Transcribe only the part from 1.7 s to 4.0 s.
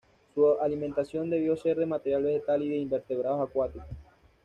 de material vegetal y de invertebrados acuáticos.